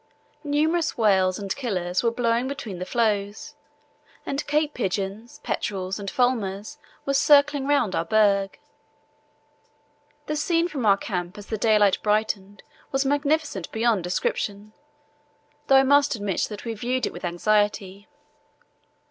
[0.43, 3.53] Numerous whales and killers were blowing between the floes,
[4.25, 8.57] and Cape pigeons, petrels, and fulmars were circling round our berg.
[10.25, 14.73] The scene from our camp as the daylight brightened was magnificent beyond description,
[15.67, 18.07] though I must admit that we viewed it with anxiety.